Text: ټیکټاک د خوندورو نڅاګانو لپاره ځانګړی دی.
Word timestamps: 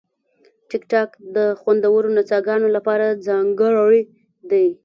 ټیکټاک 0.69 1.09
د 1.35 1.37
خوندورو 1.59 2.09
نڅاګانو 2.17 2.67
لپاره 2.75 3.05
ځانګړی 3.27 4.01
دی. 4.49 4.67